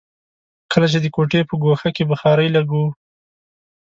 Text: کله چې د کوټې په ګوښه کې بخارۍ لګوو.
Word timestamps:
کله 0.71 0.87
چې 0.91 0.99
د 1.01 1.07
کوټې 1.15 1.41
په 1.49 1.55
ګوښه 1.63 1.89
کې 1.95 2.03
بخارۍ 2.11 2.47
لګوو. 2.55 2.85